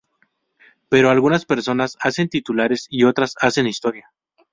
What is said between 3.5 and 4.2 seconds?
historia".